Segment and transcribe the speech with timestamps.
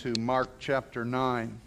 [0.00, 1.60] to Mark chapter 9.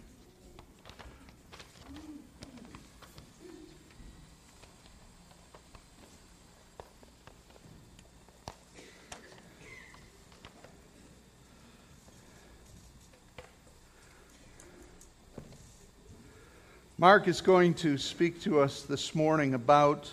[16.98, 20.10] Mark is going to speak to us this morning about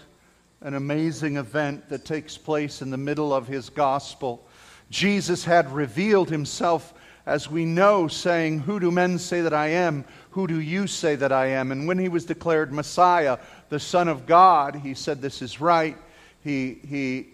[0.61, 4.47] an amazing event that takes place in the middle of his gospel.
[4.91, 6.93] Jesus had revealed himself
[7.31, 10.03] as we know, saying, Who do men say that I am?
[10.31, 11.71] Who do you say that I am?
[11.71, 13.37] And when he was declared Messiah,
[13.69, 15.95] the Son of God, he said, This is right.
[16.43, 17.27] He, he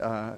[0.00, 0.36] uh,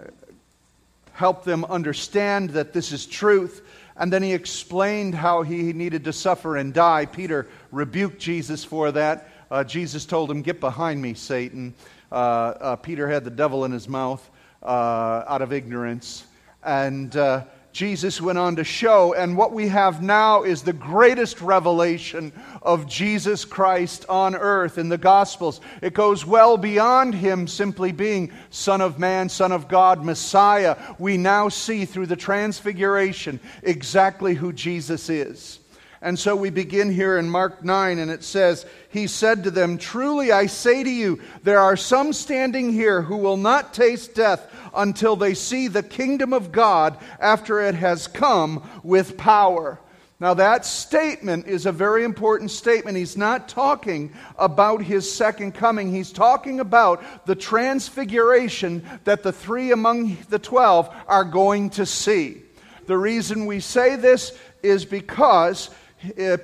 [1.13, 3.61] helped them understand that this is truth.
[3.99, 7.05] And then he explained how he needed to suffer and die.
[7.05, 9.29] Peter rebuked Jesus for that.
[9.51, 11.75] Uh, Jesus told him, Get behind me, Satan.
[12.11, 14.27] Uh, uh Peter had the devil in his mouth
[14.63, 16.25] uh, out of ignorance.
[16.65, 17.45] And uh,
[17.79, 19.15] Jesus went on to show.
[19.15, 24.89] And what we have now is the greatest revelation of Jesus Christ on earth in
[24.89, 25.61] the Gospels.
[25.81, 30.77] It goes well beyond him simply being Son of Man, Son of God, Messiah.
[30.99, 35.61] We now see through the Transfiguration exactly who Jesus is.
[36.01, 39.79] And so we begin here in Mark 9, and it says, He said to them,
[39.79, 44.49] Truly I say to you, there are some standing here who will not taste death
[44.75, 49.81] until they see the kingdom of God after it has come with power.
[50.21, 52.97] Now, that statement is a very important statement.
[52.97, 55.93] He's not talking about his second coming.
[55.93, 62.43] He's talking about the transfiguration that the three among the twelve are going to see.
[62.87, 65.71] The reason we say this is because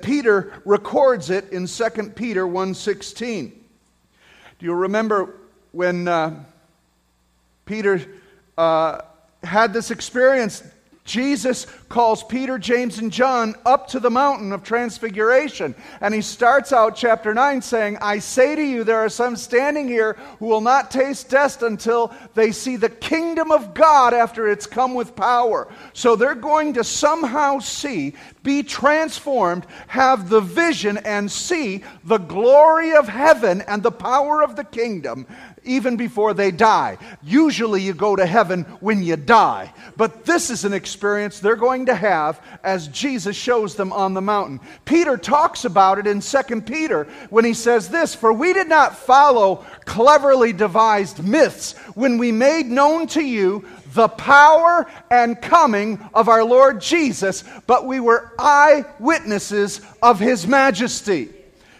[0.01, 3.51] Peter records it in 2 Peter 1.16.
[4.59, 5.35] Do you remember
[5.71, 6.43] when uh,
[7.65, 8.01] Peter
[8.57, 9.01] uh,
[9.43, 10.63] had this experience
[11.05, 15.75] Jesus calls Peter, James, and John up to the mountain of transfiguration.
[16.01, 19.87] And he starts out chapter 9 saying, I say to you, there are some standing
[19.87, 24.65] here who will not taste death until they see the kingdom of God after it's
[24.65, 25.71] come with power.
[25.93, 32.95] So they're going to somehow see, be transformed, have the vision, and see the glory
[32.95, 35.27] of heaven and the power of the kingdom
[35.65, 36.97] even before they die.
[37.23, 39.73] Usually you go to heaven when you die.
[39.97, 44.21] But this is an experience they're going to have as Jesus shows them on the
[44.21, 44.59] mountain.
[44.85, 48.97] Peter talks about it in 2 Peter when he says this For we did not
[48.97, 53.65] follow cleverly devised myths when we made known to you
[53.95, 61.29] the power and coming of our Lord Jesus, but we were eyewitnesses of his majesty.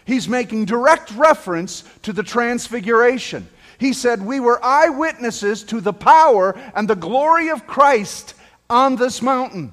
[0.06, 3.48] He's making direct reference to the transfiguration.
[3.78, 8.34] He said, We were eyewitnesses to the power and the glory of Christ
[8.70, 9.72] on this mountain.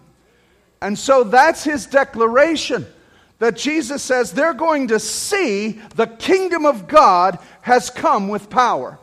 [0.82, 2.86] And so that's his declaration
[3.40, 9.00] that Jesus says they're going to see the kingdom of God has come with power.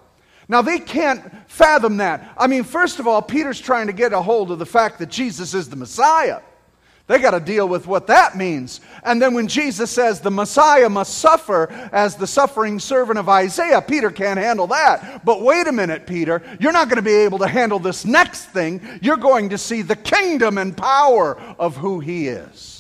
[0.49, 2.35] Now, they can't fathom that.
[2.37, 5.09] I mean, first of all, Peter's trying to get a hold of the fact that
[5.09, 6.41] Jesus is the Messiah.
[7.11, 8.81] They got to deal with what that means.
[9.03, 13.83] And then when Jesus says the Messiah must suffer as the suffering servant of Isaiah,
[13.83, 15.25] Peter can't handle that.
[15.25, 18.45] But wait a minute, Peter, you're not going to be able to handle this next
[18.45, 19.01] thing.
[19.03, 22.80] You're going to see the kingdom and power of who he is.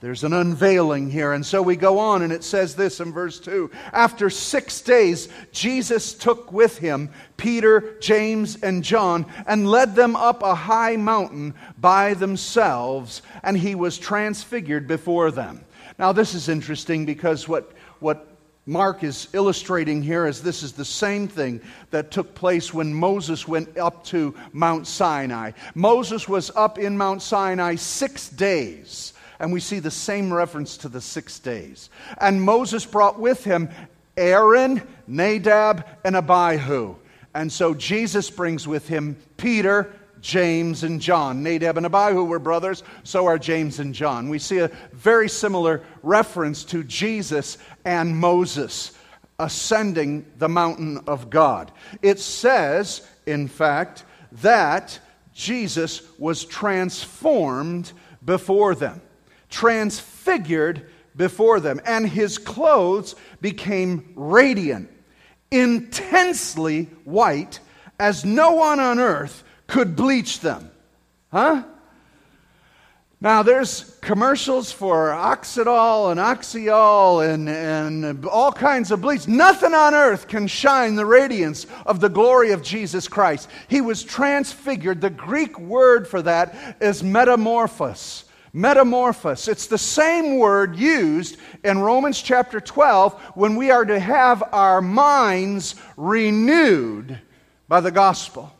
[0.00, 1.32] There's an unveiling here.
[1.32, 5.28] And so we go on, and it says this in verse 2 After six days,
[5.50, 11.54] Jesus took with him Peter, James, and John and led them up a high mountain
[11.78, 15.64] by themselves, and he was transfigured before them.
[15.98, 18.28] Now, this is interesting because what, what
[18.66, 21.60] Mark is illustrating here is this is the same thing
[21.90, 25.52] that took place when Moses went up to Mount Sinai.
[25.74, 30.88] Moses was up in Mount Sinai six days and we see the same reference to
[30.88, 31.90] the six days.
[32.20, 33.68] And Moses brought with him
[34.16, 36.96] Aaron, Nadab, and Abihu.
[37.34, 41.42] And so Jesus brings with him Peter, James, and John.
[41.42, 44.28] Nadab and Abihu were brothers, so are James and John.
[44.28, 48.92] We see a very similar reference to Jesus and Moses
[49.38, 51.70] ascending the mountain of God.
[52.02, 54.98] It says, in fact, that
[55.32, 57.92] Jesus was transformed
[58.24, 59.00] before them
[59.48, 64.88] transfigured before them, and his clothes became radiant,
[65.50, 67.60] intensely white,
[67.98, 70.70] as no one on earth could bleach them.
[71.32, 71.64] Huh?
[73.20, 79.26] Now, there's commercials for Oxydol and Oxyol and, and all kinds of bleach.
[79.26, 83.50] Nothing on earth can shine the radiance of the glory of Jesus Christ.
[83.66, 85.00] He was transfigured.
[85.00, 88.22] The Greek word for that is metamorphos.
[88.52, 89.48] Metamorphos.
[89.48, 94.80] It's the same word used in Romans chapter 12 when we are to have our
[94.80, 97.18] minds renewed
[97.68, 98.52] by the gospel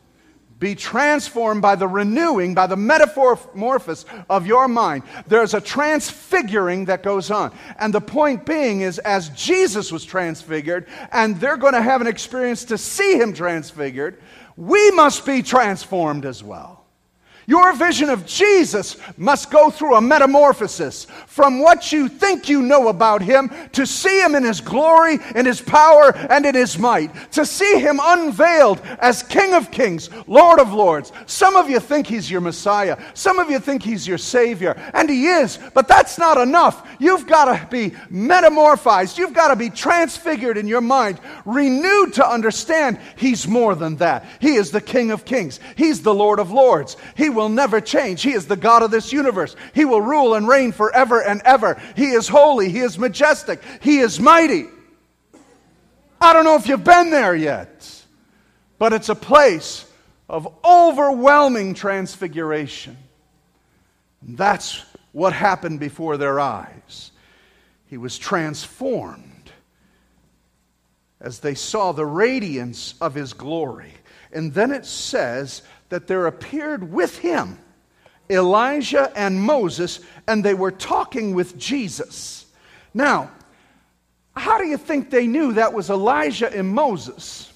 [0.59, 5.03] be transformed by the renewing, by the metamorphosis of your mind.
[5.25, 7.57] There's a transfiguring that goes on.
[7.79, 12.07] And the point being is, as Jesus was transfigured, and they're going to have an
[12.07, 14.21] experience to see him transfigured,
[14.57, 16.78] we must be transformed as well.
[17.49, 22.89] Your vision of Jesus must go through a metamorphosis from what you think you know
[22.89, 27.09] about him to see him in his glory, in his power, and in his might.
[27.31, 31.11] To see him unveiled as King of Kings, Lord of Lords.
[31.25, 35.09] Some of you think he's your Messiah, some of you think he's your Savior, and
[35.09, 36.87] he is, but that's not enough.
[36.99, 42.29] You've got to be metamorphized, you've got to be transfigured in your mind, renewed to
[42.29, 44.23] understand he's more than that.
[44.39, 46.95] He is the King of Kings, he's the Lord of Lords.
[47.15, 48.21] He will never change.
[48.21, 49.55] He is the God of this universe.
[49.73, 51.81] He will rule and reign forever and ever.
[51.95, 52.69] He is holy.
[52.69, 53.61] He is majestic.
[53.81, 54.65] He is mighty.
[56.19, 58.03] I don't know if you've been there yet,
[58.77, 59.89] but it's a place
[60.27, 62.97] of overwhelming transfiguration.
[64.21, 64.83] That's
[65.13, 67.11] what happened before their eyes.
[67.85, 69.51] He was transformed
[71.21, 73.93] as they saw the radiance of his glory.
[74.33, 77.57] And then it says that there appeared with him
[78.29, 82.45] Elijah and Moses, and they were talking with Jesus.
[82.93, 83.31] Now,
[84.35, 87.51] how do you think they knew that was Elijah and Moses?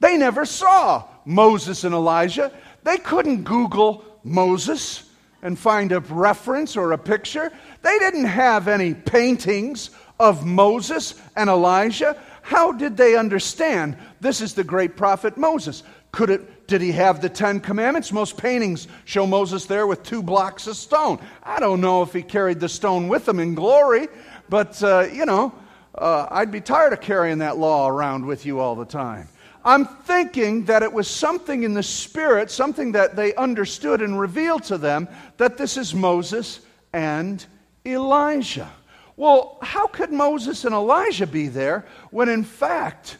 [0.00, 2.52] They never saw Moses and Elijah.
[2.84, 5.04] They couldn't Google Moses
[5.42, 7.52] and find a reference or a picture.
[7.82, 12.16] They didn't have any paintings of Moses and Elijah.
[12.42, 15.82] How did they understand this is the great prophet Moses?
[16.12, 18.12] Could it, did he have the Ten Commandments?
[18.12, 21.18] Most paintings show Moses there with two blocks of stone.
[21.42, 24.06] I don't know if he carried the stone with him in glory,
[24.50, 25.54] but, uh, you know,
[25.94, 29.28] uh, I'd be tired of carrying that law around with you all the time.
[29.64, 34.62] I'm thinking that it was something in the Spirit, something that they understood and revealed
[34.64, 36.60] to them, that this is Moses
[36.92, 37.44] and
[37.86, 38.70] Elijah.
[39.16, 43.16] Well, how could Moses and Elijah be there when, in fact,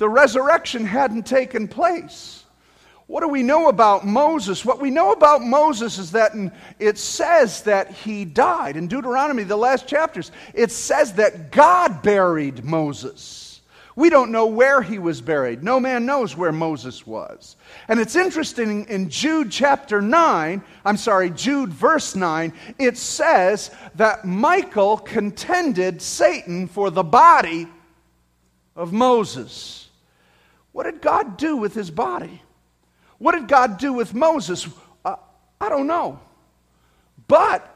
[0.00, 2.44] the resurrection hadn't taken place.
[3.06, 4.64] What do we know about Moses?
[4.64, 6.32] What we know about Moses is that
[6.78, 8.78] it says that he died.
[8.78, 13.60] In Deuteronomy, the last chapters, it says that God buried Moses.
[13.94, 15.62] We don't know where he was buried.
[15.62, 17.56] No man knows where Moses was.
[17.86, 24.24] And it's interesting in Jude chapter 9, I'm sorry, Jude verse 9, it says that
[24.24, 27.68] Michael contended Satan for the body
[28.74, 29.88] of Moses.
[30.72, 32.42] What did God do with his body?
[33.18, 34.68] What did God do with Moses?
[35.04, 35.16] Uh,
[35.60, 36.20] I don't know.
[37.28, 37.66] But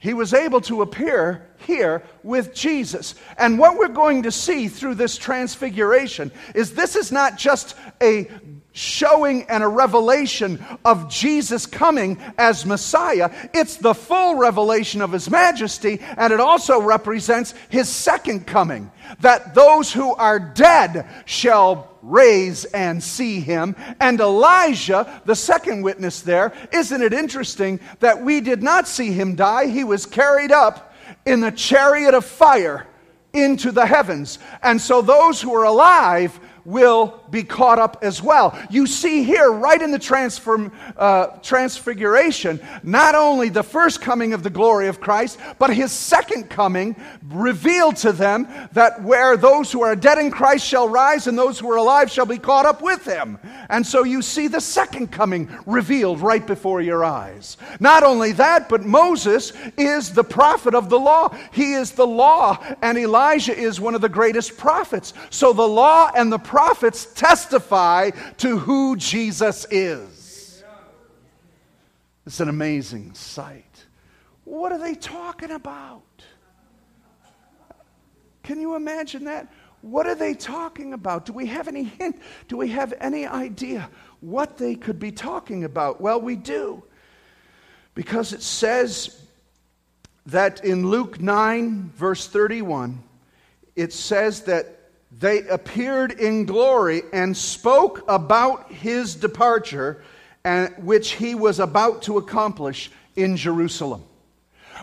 [0.00, 3.14] he was able to appear here with Jesus.
[3.36, 8.30] And what we're going to see through this transfiguration is this is not just a
[8.72, 13.30] showing and a revelation of Jesus coming as Messiah.
[13.52, 18.90] It's the full revelation of His majesty, and it also represents His second coming.
[19.20, 23.76] That those who are dead shall raise and see Him.
[24.00, 29.34] And Elijah, the second witness there, isn't it interesting that we did not see him
[29.36, 29.66] die?
[29.66, 30.94] He was carried up
[31.26, 32.86] in the chariot of fire
[33.32, 34.38] into the heavens.
[34.62, 38.58] And so those who are alive will be caught up as well.
[38.70, 44.42] You see here, right in the transform, uh, transfiguration, not only the first coming of
[44.42, 46.96] the glory of Christ, but his second coming
[47.28, 51.58] revealed to them that where those who are dead in Christ shall rise and those
[51.58, 53.38] who are alive shall be caught up with him.
[53.68, 57.56] And so you see the second coming revealed right before your eyes.
[57.78, 61.34] Not only that, but Moses is the prophet of the law.
[61.52, 65.14] He is the law, and Elijah is one of the greatest prophets.
[65.30, 70.64] So the law and the prophets testify to who Jesus is.
[72.24, 73.84] It's an amazing sight.
[74.44, 76.02] What are they talking about?
[78.42, 79.52] Can you imagine that?
[79.82, 81.26] What are they talking about?
[81.26, 82.20] Do we have any hint?
[82.48, 86.00] Do we have any idea what they could be talking about?
[86.00, 86.82] Well, we do.
[87.94, 89.20] Because it says
[90.24, 93.02] that in Luke 9, verse 31,
[93.76, 94.79] it says that
[95.20, 100.02] they appeared in glory and spoke about his departure,
[100.44, 104.02] and, which he was about to accomplish in Jerusalem.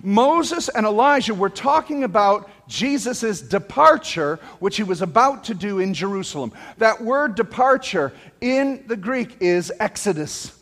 [0.04, 5.96] Moses and Elijah were talking about Jesus' departure, which he was about to do in
[5.96, 6.52] Jerusalem.
[6.78, 10.56] That word departure in the Greek is exodus.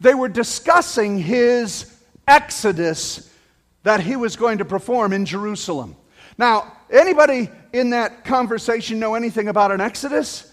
[0.00, 1.94] They were discussing his
[2.26, 3.30] exodus
[3.82, 5.96] that he was going to perform in Jerusalem.
[6.36, 10.52] Now, anybody in that conversation know anything about an exodus?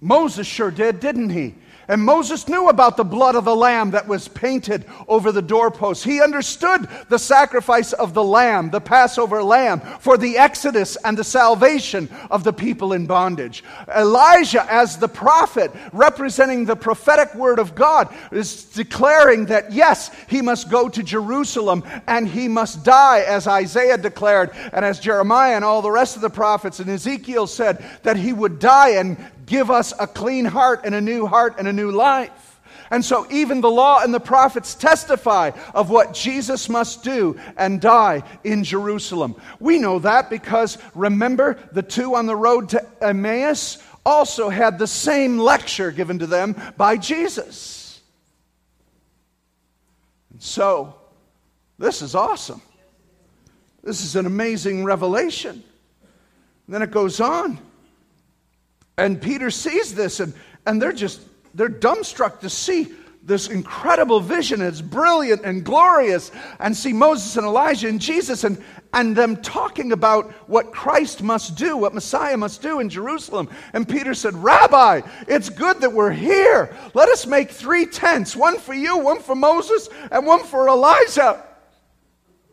[0.00, 1.54] Moses sure did, didn't he?
[1.90, 6.04] And Moses knew about the blood of the lamb that was painted over the doorpost.
[6.04, 11.24] He understood the sacrifice of the lamb, the Passover lamb, for the exodus and the
[11.24, 13.64] salvation of the people in bondage.
[13.92, 20.42] Elijah, as the prophet, representing the prophetic word of God, is declaring that yes, he
[20.42, 25.64] must go to Jerusalem and he must die, as Isaiah declared, and as Jeremiah and
[25.64, 29.16] all the rest of the prophets and Ezekiel said, that he would die and
[29.50, 32.60] give us a clean heart and a new heart and a new life.
[32.92, 37.80] And so, even the law and the prophets testify of what Jesus must do and
[37.80, 39.36] die in Jerusalem.
[39.60, 44.86] We know that because remember, the two on the road to Emmaus also had the
[44.86, 48.00] same lecture given to them by Jesus.
[50.32, 50.94] And so,
[51.78, 52.62] this is awesome.
[53.82, 55.62] This is an amazing revelation.
[56.66, 57.58] And then it goes on.
[58.96, 60.34] And Peter sees this, and,
[60.66, 61.20] and they're just,
[61.54, 62.92] they're dumbstruck to see
[63.22, 64.62] this incredible vision.
[64.62, 66.30] It's brilliant and glorious.
[66.58, 71.56] And see Moses and Elijah and Jesus and, and them talking about what Christ must
[71.56, 73.48] do, what Messiah must do in Jerusalem.
[73.72, 76.74] And Peter said, Rabbi, it's good that we're here.
[76.94, 81.44] Let us make three tents one for you, one for Moses, and one for Elijah.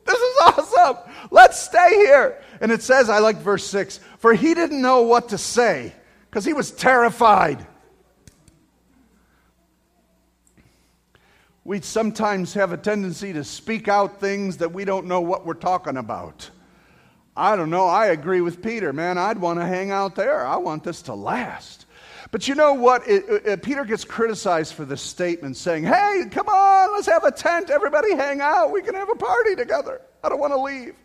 [0.06, 0.98] This is awesome.
[1.32, 2.42] Let's stay here.
[2.62, 5.94] And it says, I like verse 6 For he didn't know what to say
[6.30, 7.66] because he was terrified.
[11.64, 15.54] We sometimes have a tendency to speak out things that we don't know what we're
[15.54, 16.50] talking about.
[17.36, 17.88] I don't know.
[17.88, 19.18] I agree with Peter, man.
[19.18, 20.46] I'd want to hang out there.
[20.46, 21.86] I want this to last.
[22.32, 23.08] But you know what?
[23.08, 27.32] It, it, Peter gets criticized for this statement saying, Hey, come on, let's have a
[27.32, 27.70] tent.
[27.70, 28.72] Everybody hang out.
[28.72, 30.02] We can have a party together.
[30.24, 30.96] I don't want to leave.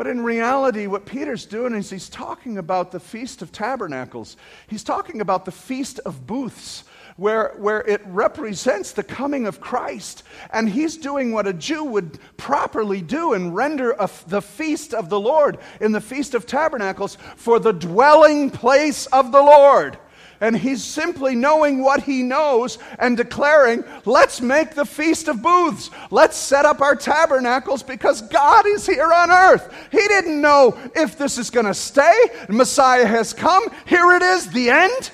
[0.00, 4.38] But in reality, what Peter's doing is he's talking about the Feast of Tabernacles.
[4.66, 6.84] He's talking about the Feast of Booths,
[7.18, 10.22] where, where it represents the coming of Christ.
[10.54, 15.10] And he's doing what a Jew would properly do and render a, the feast of
[15.10, 19.98] the Lord in the Feast of Tabernacles for the dwelling place of the Lord
[20.40, 25.90] and he's simply knowing what he knows and declaring, let's make the Feast of Booths.
[26.10, 29.72] Let's set up our tabernacles because God is here on earth.
[29.92, 32.14] He didn't know if this is going to stay.
[32.48, 33.64] Messiah has come.
[33.84, 35.10] Here it is, the end.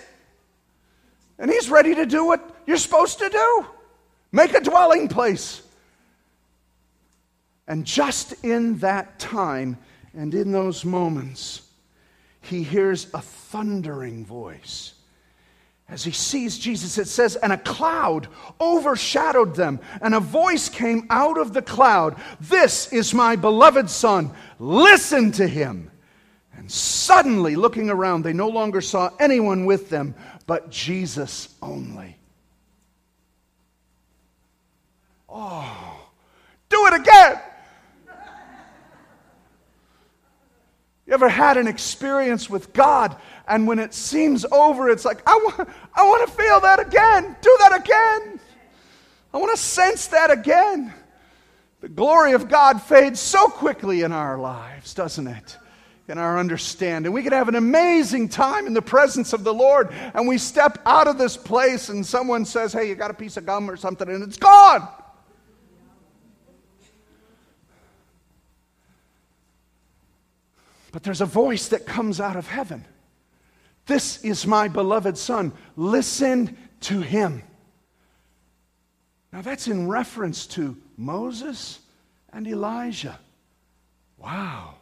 [1.40, 3.66] And he's ready to do what you're supposed to do
[4.32, 5.62] make a dwelling place.
[7.66, 9.78] And just in that time
[10.14, 11.62] and in those moments,
[12.42, 14.92] he hears a thundering voice
[15.88, 18.28] as he sees Jesus, it says, and a cloud
[18.60, 24.32] overshadowed them, and a voice came out of the cloud This is my beloved Son,
[24.58, 25.90] listen to him.
[26.56, 30.14] And suddenly, looking around, they no longer saw anyone with them
[30.46, 32.16] but Jesus only.
[35.28, 36.08] Oh,
[36.68, 37.40] do it again.
[41.06, 43.16] You ever had an experience with God
[43.48, 47.36] and when it seems over, it's like, I want, I want to feel that again.
[47.40, 48.40] Do that again.
[49.32, 50.92] I want to sense that again.
[51.80, 55.56] The glory of God fades so quickly in our lives, doesn't it?
[56.08, 57.12] In our understanding.
[57.12, 60.80] We can have an amazing time in the presence of the Lord, and we step
[60.84, 63.76] out of this place, and someone says, Hey, you got a piece of gum or
[63.76, 64.88] something, and it's gone.
[70.90, 72.84] But there's a voice that comes out of heaven
[73.86, 75.52] this is my beloved Son.
[75.76, 77.42] Listen to him.
[79.32, 81.80] Now, that's in reference to Moses
[82.32, 83.18] and Elijah.
[84.18, 84.74] Wow.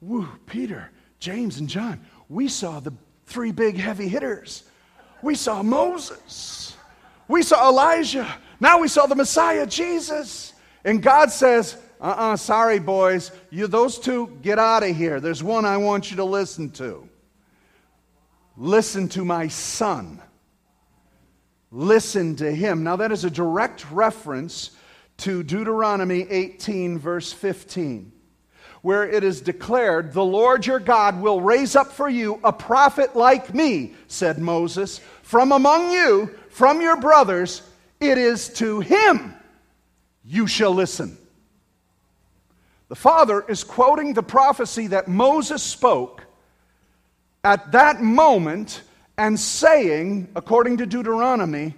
[0.00, 2.00] Woo, Peter, James, and John.
[2.28, 2.92] We saw the
[3.26, 4.64] three big heavy hitters.
[5.22, 6.76] We saw Moses.
[7.28, 8.26] We saw Elijah.
[8.58, 10.54] Now we saw the Messiah, Jesus.
[10.84, 13.32] And God says, uh uh-uh, uh sorry, boys.
[13.50, 15.20] You, those two, get out of here.
[15.20, 17.08] There's one I want you to listen to.
[18.60, 20.20] Listen to my son.
[21.70, 22.82] Listen to him.
[22.82, 24.72] Now, that is a direct reference
[25.18, 28.10] to Deuteronomy 18, verse 15,
[28.82, 33.14] where it is declared, The Lord your God will raise up for you a prophet
[33.14, 37.62] like me, said Moses, from among you, from your brothers.
[38.00, 39.34] It is to him
[40.24, 41.16] you shall listen.
[42.88, 46.24] The Father is quoting the prophecy that Moses spoke
[47.44, 48.82] at that moment
[49.16, 51.74] and saying, according to Deuteronomy,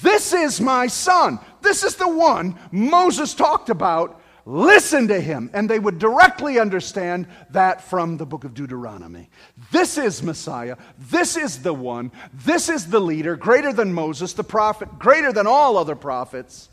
[0.00, 1.38] This is my son.
[1.60, 4.20] This is the one Moses talked about.
[4.44, 5.50] Listen to him.
[5.52, 9.28] And they would directly understand that from the book of Deuteronomy.
[9.70, 10.76] This is Messiah.
[10.98, 12.10] This is the one.
[12.32, 16.68] This is the leader, greater than Moses, the prophet, greater than all other prophets,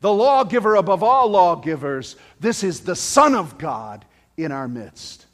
[0.00, 2.16] the lawgiver above all lawgivers.
[2.40, 4.04] This is the Son of God
[4.36, 5.26] in our midst.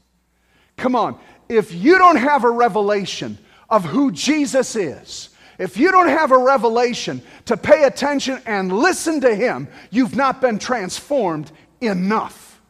[0.76, 1.18] Come on.
[1.56, 6.38] If you don't have a revelation of who Jesus is, if you don't have a
[6.38, 12.60] revelation to pay attention and listen to Him, you've not been transformed enough.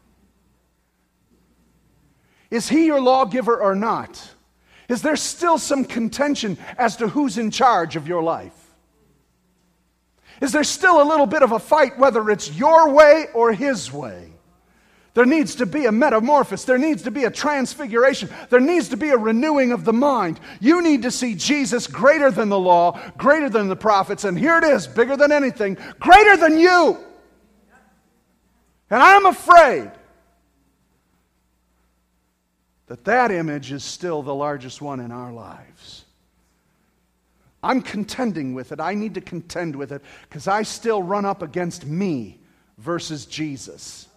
[2.51, 4.31] Is He your lawgiver or not?
[4.89, 8.53] Is there still some contention as to who's in charge of your life?
[10.43, 13.91] Is there still a little bit of a fight whether it's your way or His
[13.91, 14.34] way?
[15.15, 16.65] There needs to be a metamorphosis.
[16.65, 18.29] There needs to be a transfiguration.
[18.51, 20.41] There needs to be a renewing of the mind.
[20.61, 24.59] You need to see Jesus greater than the law, greater than the prophets, and here
[24.59, 26.99] it is, bigger than anything, greater than you.
[28.91, 29.93] And I'm afraid
[32.89, 36.05] that that image is still the largest one in our lives.
[37.63, 38.81] I'm contending with it.
[38.81, 42.41] I need to contend with it because I still run up against me
[42.79, 44.09] versus Jesus.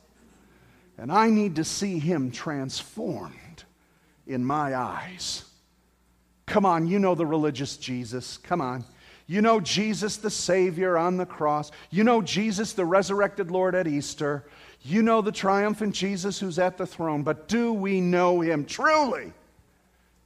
[0.97, 3.63] And I need to see him transformed
[4.25, 5.43] in my eyes.
[6.45, 8.37] Come on, you know the religious Jesus.
[8.37, 8.83] Come on.
[9.27, 11.71] You know Jesus the Savior on the cross.
[11.91, 14.45] You know Jesus the resurrected Lord at Easter.
[14.81, 17.23] You know the triumphant Jesus who's at the throne.
[17.23, 19.33] But do we know him truly?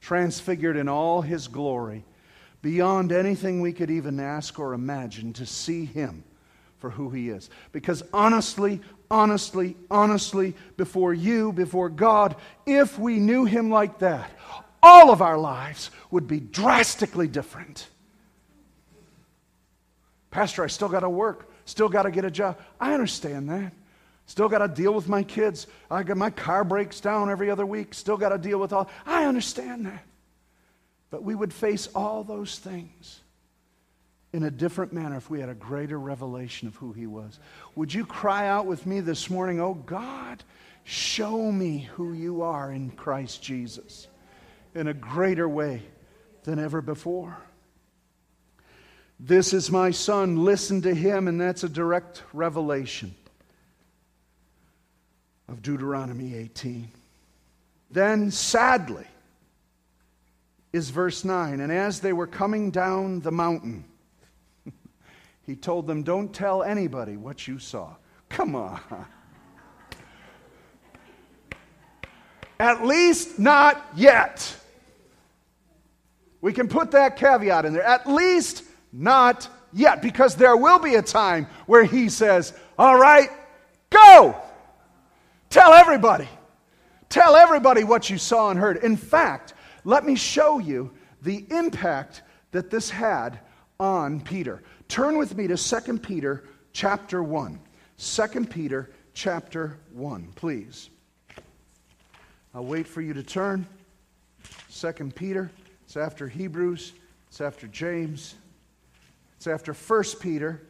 [0.00, 2.04] Transfigured in all his glory,
[2.60, 6.22] beyond anything we could even ask or imagine to see him
[6.82, 7.48] for who he is.
[7.70, 12.34] Because honestly, honestly, honestly, before you, before God,
[12.66, 14.28] if we knew him like that,
[14.82, 17.86] all of our lives would be drastically different.
[20.32, 22.58] Pastor, I still got to work, still got to get a job.
[22.80, 23.72] I understand that.
[24.26, 25.68] Still got to deal with my kids.
[25.88, 27.94] I got my car breaks down every other week.
[27.94, 28.90] Still got to deal with all.
[29.06, 30.04] I understand that.
[31.10, 33.21] But we would face all those things
[34.32, 37.38] in a different manner if we had a greater revelation of who He was.
[37.74, 40.42] Would you cry out with me this morning, Oh God,
[40.84, 44.08] show me who you are in Christ Jesus
[44.74, 45.82] in a greater way
[46.44, 47.36] than ever before?
[49.20, 53.14] This is my son, listen to him, and that's a direct revelation
[55.48, 56.88] of Deuteronomy 18.
[57.90, 59.06] Then, sadly,
[60.72, 61.60] is verse 9.
[61.60, 63.84] And as they were coming down the mountain,
[65.46, 67.94] he told them, Don't tell anybody what you saw.
[68.28, 68.80] Come on.
[72.58, 74.56] At least not yet.
[76.40, 77.82] We can put that caveat in there.
[77.82, 83.30] At least not yet, because there will be a time where he says, All right,
[83.90, 84.36] go.
[85.50, 86.28] Tell everybody.
[87.08, 88.78] Tell everybody what you saw and heard.
[88.78, 93.38] In fact, let me show you the impact that this had
[93.78, 94.62] on Peter.
[94.92, 97.58] Turn with me to 2 Peter chapter 1.
[97.96, 100.90] 2 Peter chapter 1, please.
[102.54, 103.64] I'll wait for you to turn.
[104.70, 105.50] 2 Peter,
[105.86, 106.92] it's after Hebrews,
[107.28, 108.34] it's after James,
[109.38, 110.60] it's after 1 Peter.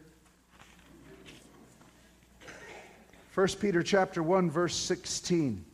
[3.35, 5.65] 1 Peter chapter 1 verse 16.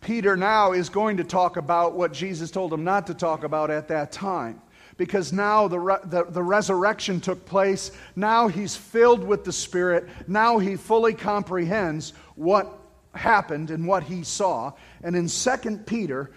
[0.00, 3.70] Peter now is going to talk about what Jesus told him not to talk about
[3.70, 4.60] at that time
[5.00, 7.90] because now the, re- the, the, resurrection took place.
[8.16, 10.06] Now he's filled with the Spirit.
[10.28, 12.70] Now he fully comprehends what
[13.14, 14.74] happened and what he saw.
[15.02, 16.30] And in 2 Peter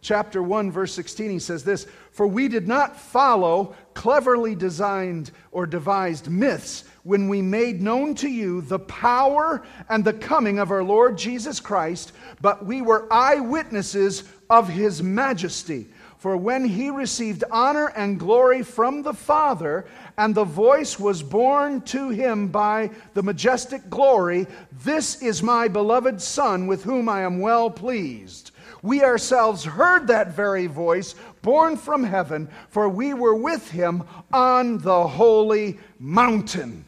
[0.00, 5.64] chapter 1 verse 16 he says this, "For we did not follow cleverly designed or
[5.64, 10.82] devised myths when we made known to you the power and the coming of our
[10.82, 15.86] Lord Jesus Christ, but we were eyewitnesses of his majesty."
[16.22, 21.80] For when he received honor and glory from the Father, and the voice was borne
[21.86, 24.46] to him by the majestic glory,
[24.84, 28.52] This is my beloved Son, with whom I am well pleased.
[28.82, 34.78] We ourselves heard that very voice, borne from heaven, for we were with him on
[34.78, 36.84] the holy mountain.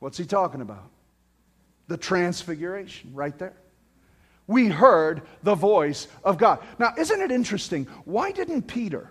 [0.00, 0.90] What's he talking about?
[1.88, 3.54] The transfiguration, right there
[4.52, 6.60] we heard the voice of God.
[6.78, 7.86] Now, isn't it interesting?
[8.04, 9.10] Why didn't Peter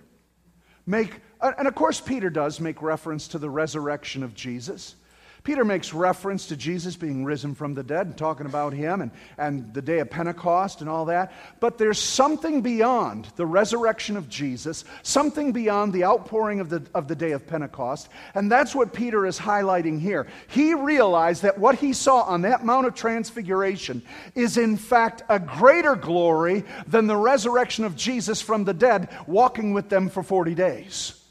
[0.86, 4.96] make, and of course, Peter does make reference to the resurrection of Jesus.
[5.44, 9.10] Peter makes reference to Jesus being risen from the dead and talking about him and,
[9.36, 11.32] and the day of Pentecost and all that.
[11.58, 17.08] But there's something beyond the resurrection of Jesus, something beyond the outpouring of the, of
[17.08, 18.08] the day of Pentecost.
[18.36, 20.28] And that's what Peter is highlighting here.
[20.46, 24.02] He realized that what he saw on that Mount of Transfiguration
[24.36, 29.72] is, in fact, a greater glory than the resurrection of Jesus from the dead walking
[29.72, 31.21] with them for 40 days.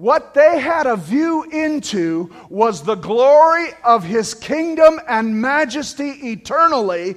[0.00, 7.16] What they had a view into was the glory of his kingdom and majesty eternally,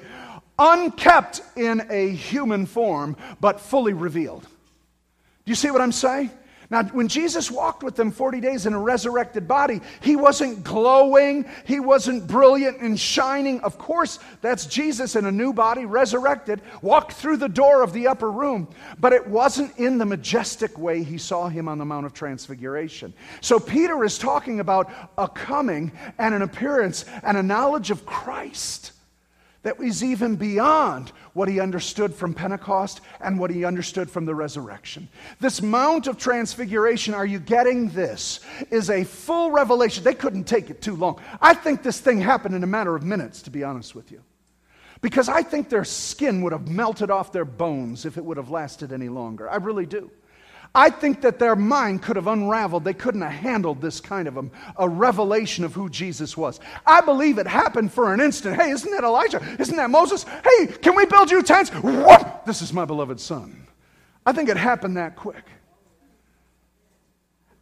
[0.60, 4.44] unkept in a human form, but fully revealed.
[4.44, 4.50] Do
[5.46, 6.32] you see what I'm saying?
[6.74, 11.46] Now, when Jesus walked with them 40 days in a resurrected body, he wasn't glowing,
[11.68, 13.60] he wasn't brilliant and shining.
[13.60, 18.08] Of course, that's Jesus in a new body, resurrected, walked through the door of the
[18.08, 18.68] upper room,
[19.00, 23.14] but it wasn't in the majestic way he saw him on the Mount of Transfiguration.
[23.40, 28.94] So, Peter is talking about a coming and an appearance and a knowledge of Christ
[29.62, 34.36] that was even beyond what he understood from Pentecost and what he understood from the
[34.36, 35.10] resurrection.
[35.40, 38.40] This Mount of Transfiguration, are you getting this?
[38.70, 40.04] Is a full revelation.
[40.04, 41.20] They couldn't take it too long.
[41.42, 44.22] I think this thing happened in a matter of minutes, to be honest with you.
[45.02, 48.50] Because I think their skin would have melted off their bones if it would have
[48.50, 49.50] lasted any longer.
[49.50, 50.10] I really do.
[50.76, 52.84] I think that their mind could have unraveled.
[52.84, 54.46] They couldn't have handled this kind of a,
[54.78, 56.60] a, revelation of who Jesus was.
[56.86, 58.56] I believe it happened for an instant.
[58.60, 59.40] Hey, isn't that Elijah?
[59.60, 60.24] Isn't that Moses?
[60.24, 61.70] Hey, can we build you tents?
[62.48, 63.68] This is my beloved son.
[64.26, 65.46] I think it happened that quick.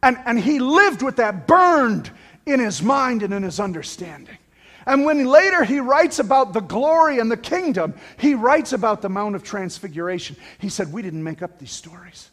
[0.02, 2.10] And, and he lived with that burned
[2.46, 4.38] in his mind and in his understanding.
[4.86, 9.08] And when later he writes about the glory and the kingdom, he writes about the
[9.10, 10.36] Mount of Transfiguration.
[10.58, 12.31] He said, We didn't make up these stories.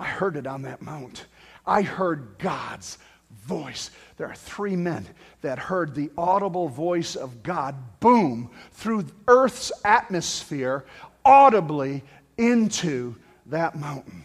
[0.00, 1.26] I heard it on that mount.
[1.66, 2.96] I heard God's
[3.44, 3.90] voice.
[4.16, 5.06] There are three men
[5.42, 10.86] that heard the audible voice of God boom through Earth's atmosphere
[11.22, 12.02] audibly
[12.38, 13.14] into
[13.46, 14.24] that mountain.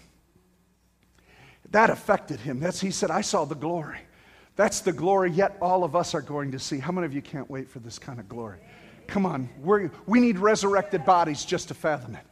[1.72, 2.62] That affected him.
[2.62, 4.00] That's he said, I saw the glory.
[4.56, 6.80] That's the glory yet all of us are going to see.
[6.80, 8.60] How many of you can't wait for this kind of glory?
[9.08, 12.24] Come on, we're we need resurrected bodies just to fathom it.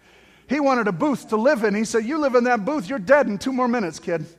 [0.54, 1.74] He wanted a booth to live in.
[1.74, 4.26] He said, You live in that booth, you're dead in two more minutes, kid.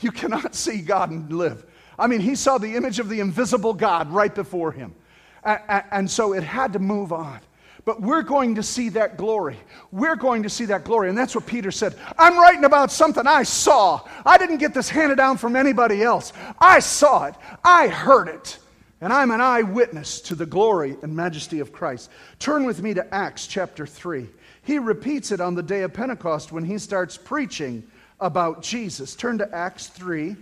[0.00, 1.64] You cannot see God and live.
[1.98, 4.94] I mean, he saw the image of the invisible God right before him.
[5.42, 7.40] And so it had to move on.
[7.86, 9.56] But we're going to see that glory.
[9.92, 11.08] We're going to see that glory.
[11.08, 11.94] And that's what Peter said.
[12.18, 14.02] I'm writing about something I saw.
[14.26, 16.34] I didn't get this handed down from anybody else.
[16.58, 18.58] I saw it, I heard it.
[19.00, 22.10] And I'm an eyewitness to the glory and majesty of Christ.
[22.38, 24.28] Turn with me to Acts chapter 3.
[24.66, 27.84] He repeats it on the day of Pentecost when he starts preaching
[28.18, 29.14] about Jesus.
[29.14, 30.34] Turn to Acts 3.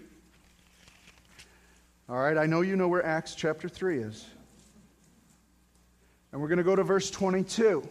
[2.08, 4.24] All right, I know you know where Acts chapter 3 is.
[6.32, 7.86] And we're going to go to verse 22.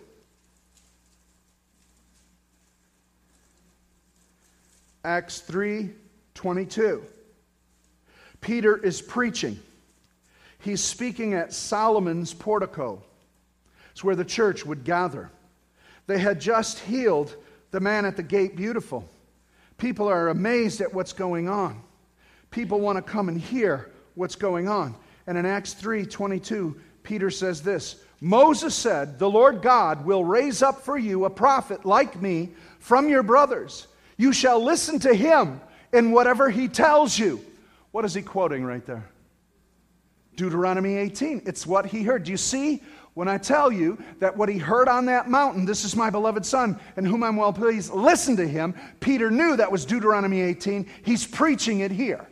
[5.05, 5.91] Acts 3
[6.33, 7.03] 22.
[8.41, 9.59] Peter is preaching.
[10.57, 13.03] He's speaking at Solomon's portico.
[13.91, 15.29] It's where the church would gather.
[16.07, 17.35] They had just healed
[17.71, 19.09] the man at the gate beautiful.
[19.77, 21.81] People are amazed at what's going on.
[22.51, 24.95] People want to come and hear what's going on.
[25.25, 30.61] And in Acts 3 22, Peter says this Moses said, The Lord God will raise
[30.61, 33.87] up for you a prophet like me from your brothers.
[34.17, 35.59] You shall listen to him
[35.91, 37.43] in whatever he tells you.
[37.91, 39.09] What is he quoting right there?
[40.35, 41.43] Deuteronomy 18.
[41.45, 42.23] It's what he heard.
[42.23, 42.81] Do you see
[43.13, 46.45] when I tell you that what he heard on that mountain, this is my beloved
[46.45, 50.89] son, in whom I'm well pleased, listen to him, Peter knew that was Deuteronomy 18.
[51.03, 52.27] He's preaching it here.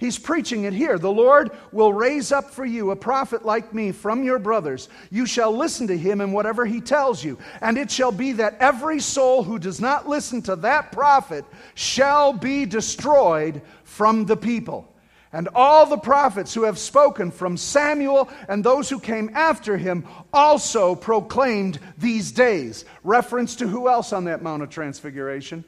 [0.00, 0.98] He's preaching it here.
[0.98, 4.88] The Lord will raise up for you a prophet like me from your brothers.
[5.10, 7.38] You shall listen to him in whatever he tells you.
[7.60, 12.32] And it shall be that every soul who does not listen to that prophet shall
[12.32, 14.89] be destroyed from the people.
[15.32, 20.04] And all the prophets who have spoken from Samuel and those who came after him
[20.32, 22.84] also proclaimed these days.
[23.04, 25.64] Reference to who else on that Mount of Transfiguration?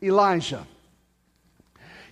[0.00, 0.64] Elijah.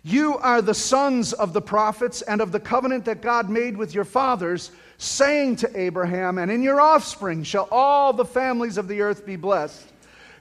[0.02, 3.94] You are the sons of the prophets and of the covenant that God made with
[3.94, 9.02] your fathers, saying to Abraham, And in your offspring shall all the families of the
[9.02, 9.87] earth be blessed.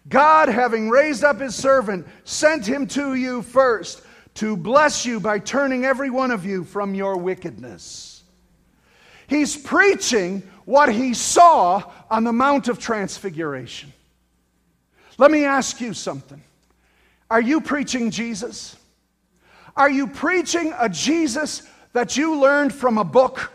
[0.10, 4.02] God, having raised up his servant, sent him to you first
[4.38, 8.22] to bless you by turning every one of you from your wickedness.
[9.26, 13.92] He's preaching what he saw on the Mount of Transfiguration.
[15.18, 16.40] Let me ask you something.
[17.32, 18.76] Are you preaching Jesus?
[19.76, 23.52] Are you preaching a Jesus that you learned from a book?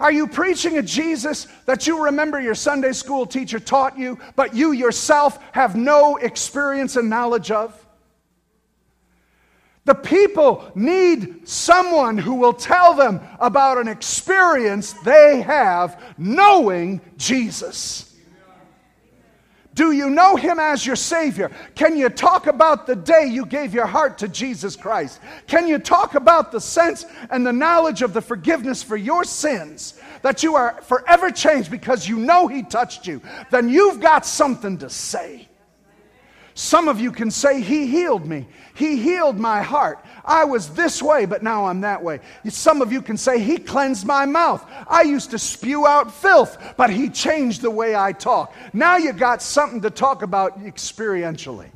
[0.00, 4.54] Are you preaching a Jesus that you remember your Sunday school teacher taught you, but
[4.54, 7.84] you yourself have no experience and knowledge of?
[9.88, 18.14] The people need someone who will tell them about an experience they have knowing Jesus.
[19.72, 21.50] Do you know him as your Savior?
[21.74, 25.20] Can you talk about the day you gave your heart to Jesus Christ?
[25.46, 29.98] Can you talk about the sense and the knowledge of the forgiveness for your sins?
[30.20, 33.22] That you are forever changed because you know he touched you?
[33.50, 35.47] Then you've got something to say.
[36.58, 38.48] Some of you can say, He healed me.
[38.74, 40.04] He healed my heart.
[40.24, 42.18] I was this way, but now I'm that way.
[42.48, 44.68] Some of you can say, He cleansed my mouth.
[44.88, 48.52] I used to spew out filth, but He changed the way I talk.
[48.72, 51.70] Now you got something to talk about experientially.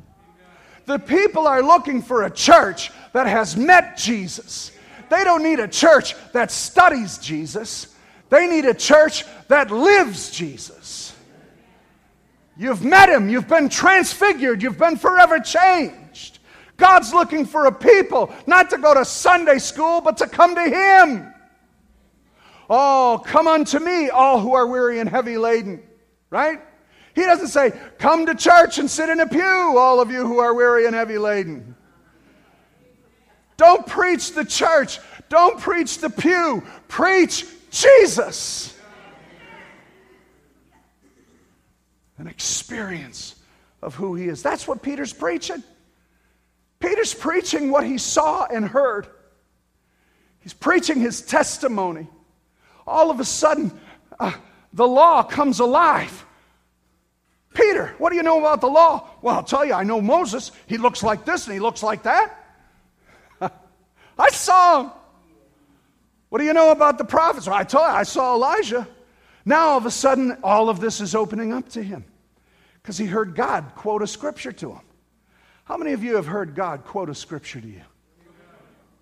[0.85, 4.73] The people are looking for a church that has met Jesus.
[5.09, 7.95] They don't need a church that studies Jesus,
[8.29, 11.02] they need a church that lives Jesus.
[12.55, 13.29] You've met him.
[13.29, 14.61] You've been transfigured.
[14.61, 16.39] You've been forever changed.
[16.77, 20.63] God's looking for a people not to go to Sunday school, but to come to
[20.63, 21.33] him.
[22.69, 25.83] Oh, come unto me, all who are weary and heavy laden.
[26.29, 26.59] Right?
[27.13, 30.39] He doesn't say, Come to church and sit in a pew, all of you who
[30.39, 31.75] are weary and heavy laden.
[33.57, 34.99] Don't preach the church.
[35.29, 36.63] Don't preach the pew.
[36.87, 38.72] Preach Jesus.
[42.17, 43.35] An experience
[43.81, 44.41] of who he is.
[44.41, 45.63] That's what Peter's preaching.
[46.79, 49.07] Peter's preaching what he saw and heard.
[50.39, 52.07] He's preaching his testimony.
[52.85, 53.71] All of a sudden,
[54.19, 54.33] uh,
[54.73, 56.25] the law comes alive.
[57.53, 59.07] Peter, what do you know about the law?
[59.21, 60.51] Well, I'll tell you, I know Moses.
[60.67, 62.35] He looks like this and he looks like that.
[64.17, 64.91] I saw him.
[66.29, 67.45] What do you know about the prophets?
[67.45, 68.87] Well, I told you, I saw Elijah.
[69.45, 72.05] Now, all of a sudden, all of this is opening up to him
[72.81, 74.81] because he heard God quote a scripture to him.
[75.65, 77.81] How many of you have heard God quote a scripture to you?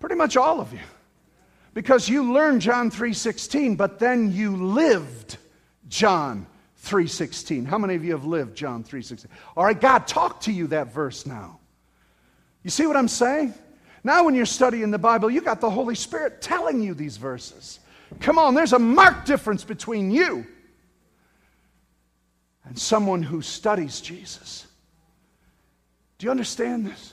[0.00, 0.80] Pretty much all of you.
[1.74, 5.38] Because you learned John 3:16, but then you lived
[5.88, 7.64] John 3:16.
[7.64, 9.30] How many of you have lived John 3:16?
[9.56, 11.60] All right, God talked to you that verse now.
[12.62, 13.54] You see what I'm saying?
[14.04, 17.78] Now when you're studying the Bible, you got the Holy Spirit telling you these verses.
[18.20, 20.46] Come on, there's a marked difference between you
[22.64, 24.66] and someone who studies Jesus.
[26.18, 27.12] Do you understand this?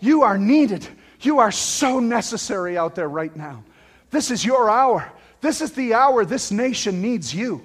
[0.00, 0.86] You are needed.
[1.20, 3.64] You are so necessary out there right now.
[4.10, 5.10] This is your hour.
[5.40, 7.64] This is the hour this nation needs you.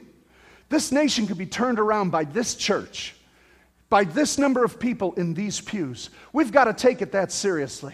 [0.70, 3.16] This nation could be turned around by this church,
[3.90, 6.10] by this number of people in these pews.
[6.32, 7.94] We've got to take it that seriously.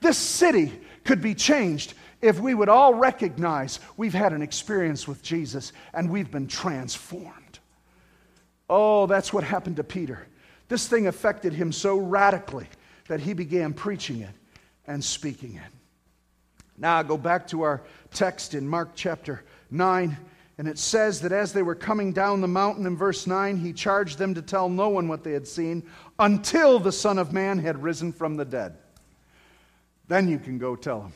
[0.00, 5.22] This city could be changed if we would all recognize we've had an experience with
[5.22, 7.58] Jesus and we've been transformed.
[8.68, 10.26] Oh, that's what happened to Peter.
[10.68, 12.66] This thing affected him so radically
[13.06, 14.34] that he began preaching it
[14.86, 15.72] and speaking it.
[16.76, 20.16] Now, I go back to our text in Mark chapter 9,
[20.58, 23.72] and it says that as they were coming down the mountain in verse 9, he
[23.72, 25.82] charged them to tell no one what they had seen
[26.18, 28.76] until the Son of Man had risen from the dead.
[30.08, 31.12] Then you can go tell them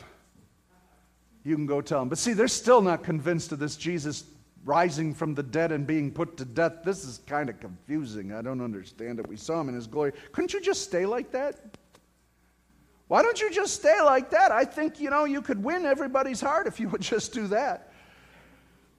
[1.45, 2.09] you can go tell them.
[2.09, 4.25] But see, they're still not convinced of this Jesus
[4.65, 6.85] rising from the dead and being put to death.
[6.85, 8.33] This is kind of confusing.
[8.33, 9.27] I don't understand it.
[9.27, 10.13] We saw him in his glory.
[10.31, 11.57] Couldn't you just stay like that?
[13.09, 14.53] Why don't you just stay like that?
[14.53, 17.93] I think, you know, you could win everybody's heart if you would just do that.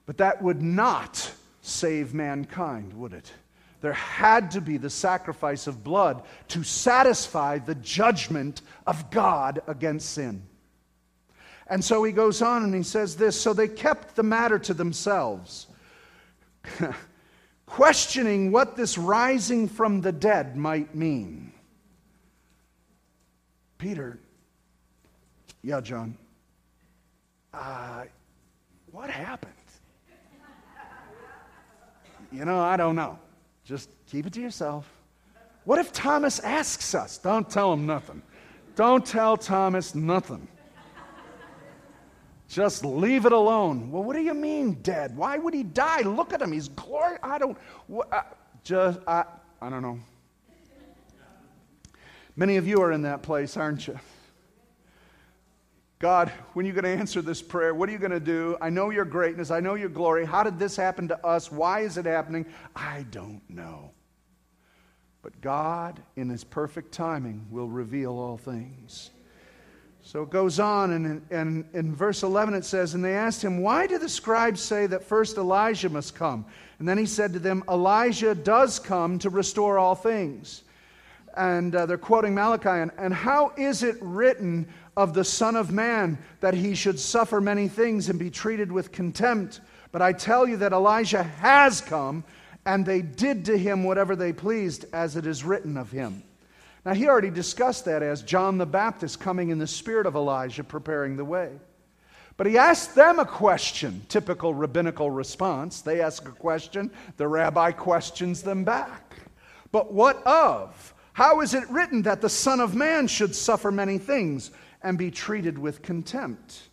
[0.06, 3.32] But that would not save mankind, would it?
[3.80, 10.10] There had to be the sacrifice of blood to satisfy the judgment of God against
[10.10, 10.42] sin.
[11.66, 14.74] And so he goes on and he says this So they kept the matter to
[14.74, 15.66] themselves,
[17.66, 21.52] questioning what this rising from the dead might mean.
[23.78, 24.18] Peter,
[25.62, 26.16] yeah, John,
[27.52, 28.04] uh,
[28.90, 29.52] what happened?
[32.30, 33.18] You know, I don't know.
[33.64, 34.90] Just keep it to yourself.
[35.64, 37.16] What if Thomas asks us?
[37.16, 38.22] Don't tell him nothing.
[38.74, 40.48] Don't tell Thomas nothing.
[42.48, 43.90] Just leave it alone.
[43.90, 45.16] Well, what do you mean dead?
[45.16, 46.02] Why would he die?
[46.02, 46.52] Look at him.
[46.52, 47.16] He's glory.
[47.22, 47.56] I don't.
[47.90, 48.22] I, uh,
[48.62, 49.24] just I.
[49.60, 49.98] I don't know.
[52.36, 53.98] Many of you are in that place, aren't you?
[56.00, 57.74] God, when are you going to answer this prayer?
[57.74, 58.58] What are you going to do?
[58.60, 59.50] I know your greatness.
[59.50, 60.26] I know your glory.
[60.26, 61.50] How did this happen to us?
[61.50, 62.44] Why is it happening?
[62.76, 63.92] I don't know.
[65.22, 69.10] But God, in His perfect timing, will reveal all things.
[70.06, 73.62] So it goes on, and, and in verse 11 it says, And they asked him,
[73.62, 76.44] Why do the scribes say that first Elijah must come?
[76.78, 80.62] And then he said to them, Elijah does come to restore all things.
[81.38, 82.68] And uh, they're quoting Malachi.
[82.68, 87.40] And, and how is it written of the Son of Man that he should suffer
[87.40, 89.62] many things and be treated with contempt?
[89.90, 92.24] But I tell you that Elijah has come,
[92.66, 96.22] and they did to him whatever they pleased, as it is written of him.
[96.84, 100.64] Now, he already discussed that as John the Baptist coming in the spirit of Elijah,
[100.64, 101.52] preparing the way.
[102.36, 105.80] But he asked them a question, typical rabbinical response.
[105.80, 109.16] They ask a question, the rabbi questions them back.
[109.72, 110.94] But what of?
[111.14, 114.50] How is it written that the Son of Man should suffer many things
[114.82, 116.68] and be treated with contempt?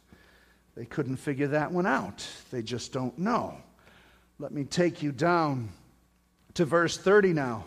[0.76, 2.28] They couldn't figure that one out.
[2.50, 3.56] They just don't know.
[4.39, 5.69] Let me take you down
[6.56, 7.65] to verse 30 now.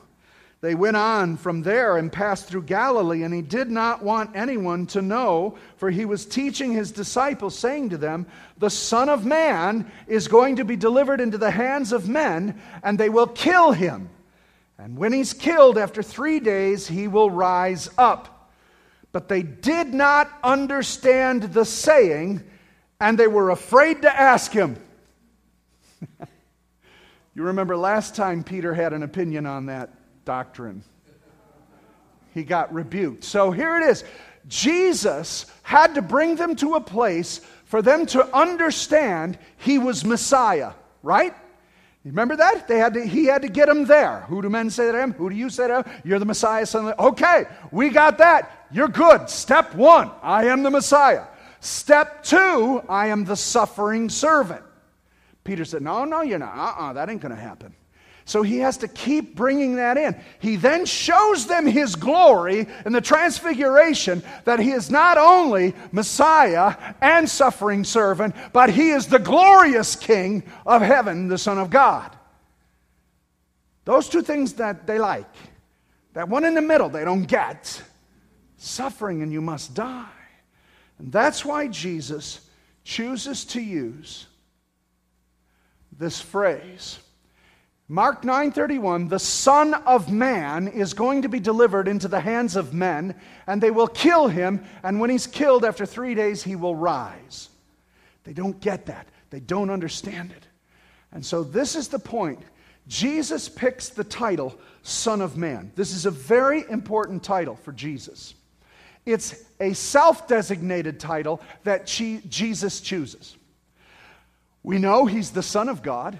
[0.64, 4.86] They went on from there and passed through Galilee, and he did not want anyone
[4.86, 8.24] to know, for he was teaching his disciples, saying to them,
[8.56, 12.98] The Son of Man is going to be delivered into the hands of men, and
[12.98, 14.08] they will kill him.
[14.78, 18.50] And when he's killed, after three days, he will rise up.
[19.12, 22.42] But they did not understand the saying,
[22.98, 24.78] and they were afraid to ask him.
[27.34, 29.92] you remember last time Peter had an opinion on that
[30.24, 30.82] doctrine.
[32.32, 33.24] He got rebuked.
[33.24, 34.04] So here it is.
[34.48, 40.72] Jesus had to bring them to a place for them to understand he was Messiah,
[41.02, 41.34] right?
[42.04, 42.68] Remember that?
[42.68, 44.20] They had to, he had to get them there.
[44.28, 45.12] Who do men say that I am?
[45.14, 46.02] Who do you say that I am?
[46.04, 47.02] You're the Messiah, son of the...
[47.02, 48.66] Okay, we got that.
[48.70, 49.30] You're good.
[49.30, 51.24] Step one, I am the Messiah.
[51.60, 54.62] Step two, I am the suffering servant.
[55.44, 56.54] Peter said, No, no, you're not.
[56.54, 57.74] Uh uh-uh, uh that ain't going to happen.
[58.26, 60.16] So he has to keep bringing that in.
[60.38, 66.74] He then shows them his glory in the transfiguration that he is not only Messiah
[67.02, 72.16] and suffering servant, but he is the glorious King of heaven, the Son of God.
[73.84, 75.28] Those two things that they like.
[76.14, 77.82] That one in the middle they don't get.
[78.56, 80.08] Suffering and you must die.
[80.98, 82.48] And that's why Jesus
[82.84, 84.26] chooses to use
[85.92, 86.98] this phrase
[87.88, 92.72] Mark 9:31 The son of man is going to be delivered into the hands of
[92.72, 93.14] men
[93.46, 97.50] and they will kill him and when he's killed after 3 days he will rise.
[98.24, 99.08] They don't get that.
[99.28, 100.46] They don't understand it.
[101.12, 102.40] And so this is the point.
[102.88, 105.70] Jesus picks the title son of man.
[105.74, 108.34] This is a very important title for Jesus.
[109.04, 113.36] It's a self-designated title that Jesus chooses.
[114.62, 116.18] We know he's the son of God.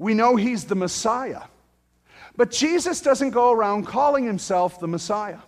[0.00, 1.42] We know he's the Messiah.
[2.34, 5.40] But Jesus doesn't go around calling himself the Messiah.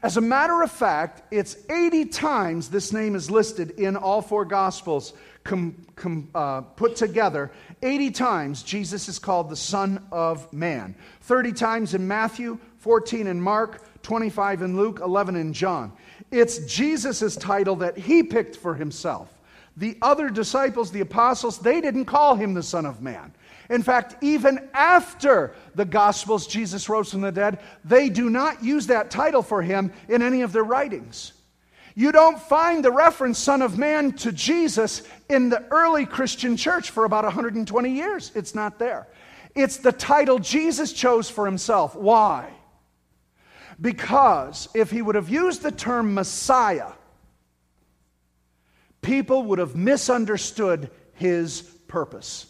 [0.00, 4.44] As a matter of fact, it's 80 times this name is listed in all four
[4.44, 7.50] Gospels com, com, uh, put together.
[7.82, 10.94] 80 times Jesus is called the Son of Man.
[11.22, 15.92] 30 times in Matthew, 14 in Mark, 25 in Luke, 11 in John.
[16.30, 19.34] It's Jesus' title that he picked for himself.
[19.76, 23.32] The other disciples, the apostles, they didn't call him the Son of Man.
[23.70, 28.86] In fact, even after the Gospels, Jesus rose from the dead, they do not use
[28.86, 31.32] that title for him in any of their writings.
[31.94, 36.90] You don't find the reference Son of Man to Jesus in the early Christian church
[36.90, 38.32] for about 120 years.
[38.34, 39.08] It's not there.
[39.54, 41.94] It's the title Jesus chose for himself.
[41.94, 42.48] Why?
[43.80, 46.92] Because if he would have used the term Messiah,
[49.02, 52.47] people would have misunderstood his purpose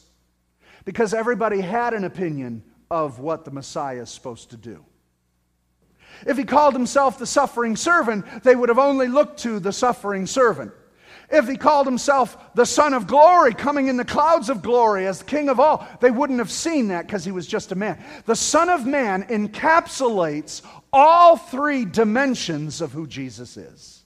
[0.88, 4.83] because everybody had an opinion of what the Messiah is supposed to do.
[6.27, 10.24] If he called himself the suffering servant, they would have only looked to the suffering
[10.24, 10.72] servant.
[11.31, 15.18] If he called himself the Son of Glory, coming in the clouds of glory as
[15.18, 18.03] the King of all, they wouldn't have seen that because he was just a man.
[18.24, 23.97] The Son of Man encapsulates all three dimensions of who Jesus is.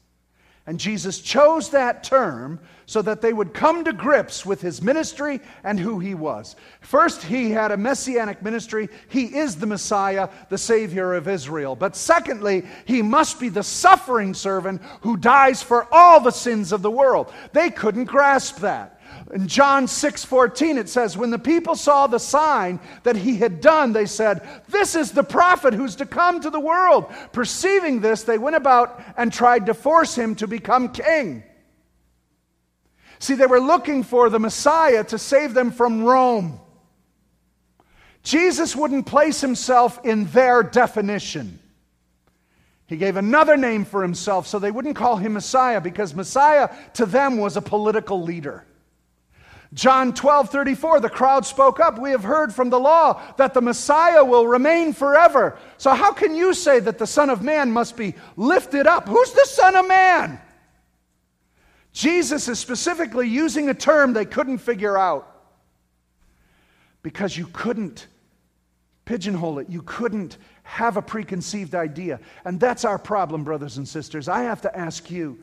[0.67, 5.41] And Jesus chose that term so that they would come to grips with his ministry
[5.65, 6.55] and who he was.
[6.81, 8.89] First, he had a messianic ministry.
[9.09, 11.75] He is the Messiah, the Savior of Israel.
[11.75, 16.83] But secondly, he must be the suffering servant who dies for all the sins of
[16.83, 17.33] the world.
[17.53, 18.92] They couldn't grasp that.
[19.31, 23.61] In John 6 14, it says, When the people saw the sign that he had
[23.61, 27.13] done, they said, This is the prophet who's to come to the world.
[27.33, 31.45] Perceiving this, they went about and tried to force him to become king.
[33.19, 36.59] See, they were looking for the Messiah to save them from Rome.
[38.23, 41.59] Jesus wouldn't place himself in their definition,
[42.87, 47.07] He gave another name for himself so they wouldn't call him Messiah because Messiah to
[47.07, 48.65] them was a political leader.
[49.75, 51.99] John 12, 34, the crowd spoke up.
[51.99, 55.59] We have heard from the law that the Messiah will remain forever.
[55.79, 59.09] So, how can you say that the Son of Man must be lifted up?
[59.09, 60.39] Who's the Son of Man?
[61.93, 65.29] Jesus is specifically using a term they couldn't figure out
[67.03, 68.07] because you couldn't
[69.07, 69.69] pigeonhole it.
[69.71, 72.21] You couldn't have a preconceived idea.
[72.45, 74.29] And that's our problem, brothers and sisters.
[74.29, 75.39] I have to ask you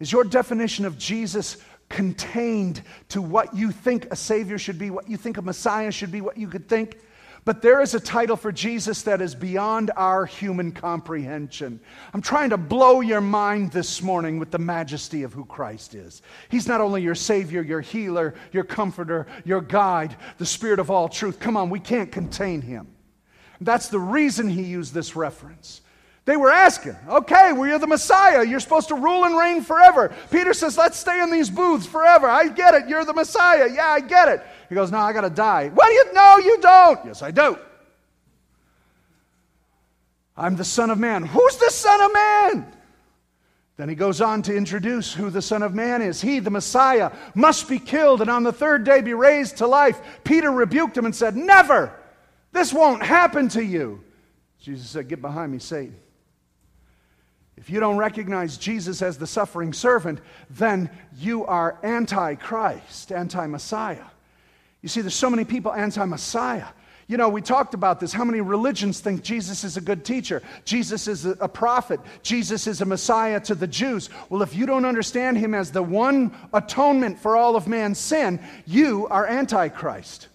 [0.00, 1.56] is your definition of Jesus
[1.88, 6.12] contained to what you think a Savior should be, what you think a Messiah should
[6.12, 6.98] be, what you could think?
[7.44, 11.80] But there is a title for Jesus that is beyond our human comprehension.
[12.12, 16.20] I'm trying to blow your mind this morning with the majesty of who Christ is.
[16.50, 21.08] He's not only your Savior, your healer, your comforter, your guide, the Spirit of all
[21.08, 21.40] truth.
[21.40, 22.86] Come on, we can't contain Him.
[23.62, 25.80] That's the reason He used this reference.
[26.28, 28.44] They were asking, okay, well, you're the Messiah.
[28.44, 30.14] You're supposed to rule and reign forever.
[30.30, 32.28] Peter says, let's stay in these booths forever.
[32.28, 32.86] I get it.
[32.86, 33.66] You're the Messiah.
[33.72, 34.42] Yeah, I get it.
[34.68, 35.70] He goes, no, I got to die.
[35.74, 37.06] Well, you know you don't.
[37.06, 37.56] Yes, I do.
[40.36, 41.24] I'm the Son of Man.
[41.24, 42.72] Who's the Son of Man?
[43.78, 46.20] Then he goes on to introduce who the Son of Man is.
[46.20, 49.98] He, the Messiah, must be killed and on the third day be raised to life.
[50.24, 51.98] Peter rebuked him and said, Never!
[52.52, 54.04] This won't happen to you.
[54.60, 55.96] Jesus said, Get behind me, Satan.
[57.58, 63.46] If you don't recognize Jesus as the suffering servant, then you are anti Christ, anti
[63.48, 64.04] Messiah.
[64.80, 66.68] You see, there's so many people anti Messiah.
[67.08, 68.12] You know, we talked about this.
[68.12, 70.40] How many religions think Jesus is a good teacher?
[70.64, 71.98] Jesus is a prophet.
[72.22, 74.08] Jesus is a Messiah to the Jews.
[74.28, 78.38] Well, if you don't understand him as the one atonement for all of man's sin,
[78.66, 80.28] you are antichrist.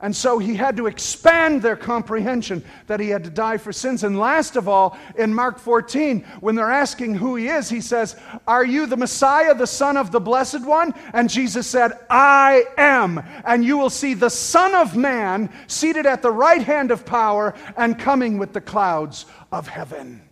[0.00, 4.04] And so he had to expand their comprehension that he had to die for sins.
[4.04, 8.14] And last of all, in Mark 14, when they're asking who he is, he says,
[8.46, 10.94] Are you the Messiah, the Son of the Blessed One?
[11.12, 13.20] And Jesus said, I am.
[13.44, 17.54] And you will see the Son of Man seated at the right hand of power
[17.76, 20.27] and coming with the clouds of heaven.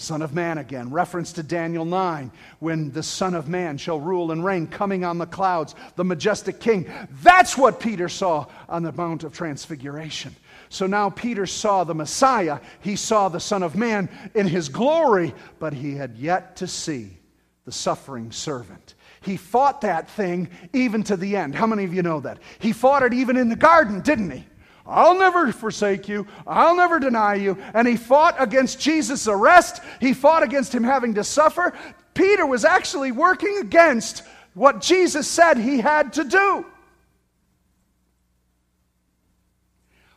[0.00, 0.90] Son of Man again.
[0.90, 5.18] Reference to Daniel 9, when the Son of Man shall rule and reign, coming on
[5.18, 6.90] the clouds, the majestic King.
[7.22, 10.34] That's what Peter saw on the Mount of Transfiguration.
[10.70, 15.34] So now Peter saw the Messiah, he saw the Son of Man in his glory,
[15.58, 17.18] but he had yet to see
[17.66, 18.94] the suffering servant.
[19.20, 21.54] He fought that thing even to the end.
[21.54, 22.38] How many of you know that?
[22.58, 24.46] He fought it even in the garden, didn't he?
[24.86, 26.26] I'll never forsake you.
[26.46, 27.58] I'll never deny you.
[27.74, 29.82] And he fought against Jesus' arrest.
[30.00, 31.72] He fought against him having to suffer.
[32.14, 34.22] Peter was actually working against
[34.54, 36.66] what Jesus said he had to do.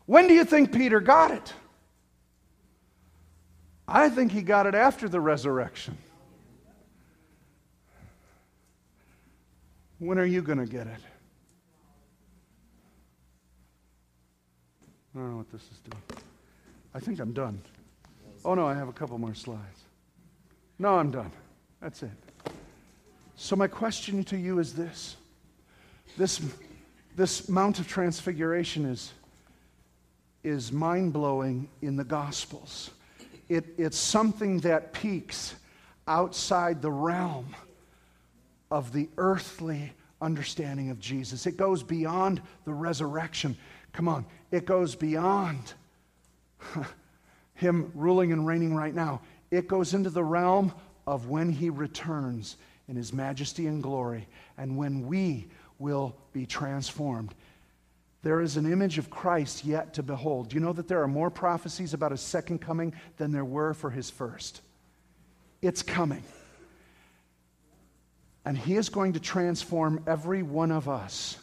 [0.05, 1.53] When do you think Peter got it?
[3.87, 5.97] I think he got it after the resurrection.
[9.99, 10.99] When are you going to get it?
[15.13, 16.03] I don't know what this is doing.
[16.93, 17.61] I think I'm done.
[18.45, 19.83] Oh, no, I have a couple more slides.
[20.79, 21.31] No, I'm done.
[21.81, 22.11] That's it.
[23.35, 25.15] So, my question to you is this
[26.17, 26.41] this,
[27.15, 29.13] this Mount of Transfiguration is,
[30.43, 32.91] is mind blowing in the Gospels.
[33.49, 35.55] It, it's something that peaks
[36.07, 37.55] outside the realm
[38.69, 41.45] of the earthly understanding of Jesus.
[41.45, 43.57] It goes beyond the resurrection.
[43.91, 45.73] Come on, it goes beyond
[47.55, 49.19] him ruling and reigning right now.
[49.49, 50.71] It goes into the realm
[51.07, 52.55] of when he returns
[52.87, 55.47] in his majesty and glory and when we
[55.79, 57.33] will be transformed.
[58.21, 60.49] There is an image of Christ yet to behold.
[60.49, 63.73] Do you know that there are more prophecies about his second coming than there were
[63.73, 64.61] for his first?
[65.63, 66.23] It's coming.
[68.45, 71.39] And he is going to transform every one of us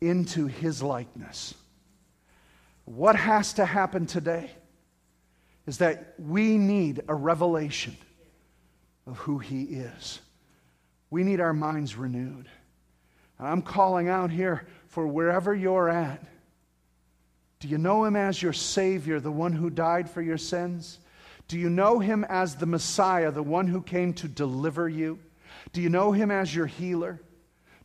[0.00, 1.54] into his likeness.
[2.84, 4.50] What has to happen today
[5.66, 7.96] is that we need a revelation
[9.06, 10.20] of who He is.
[11.10, 12.48] We need our minds renewed.
[13.38, 16.22] And I'm calling out here for wherever you're at.
[17.60, 20.98] Do you know Him as your Savior, the one who died for your sins?
[21.48, 25.18] Do you know Him as the Messiah, the one who came to deliver you?
[25.72, 27.20] Do you know Him as your healer?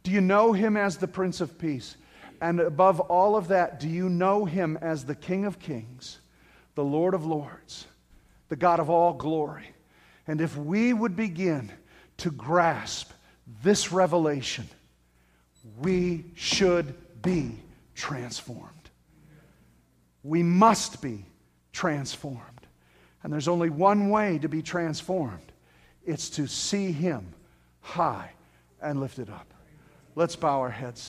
[0.03, 1.95] Do you know Him as the Prince of Peace?
[2.41, 6.19] And above all of that, do you know him as the King of Kings,
[6.75, 7.85] the Lord of Lords,
[8.47, 9.69] the God of all glory?
[10.27, 11.71] And if we would begin
[12.17, 13.11] to grasp
[13.63, 14.67] this revelation,
[15.79, 17.57] we should be
[17.95, 18.89] transformed.
[20.23, 21.25] We must be
[21.73, 22.67] transformed.
[23.23, 25.51] And there's only one way to be transformed
[26.05, 27.33] it's to see Him
[27.81, 28.31] high
[28.81, 29.53] and lifted up.
[30.15, 31.07] Let's bow our heads.